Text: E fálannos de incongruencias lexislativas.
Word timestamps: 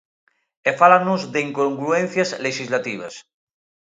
E 0.69 0.71
fálannos 0.79 1.21
de 1.33 1.39
incongruencias 1.47 2.29
lexislativas. 2.45 3.13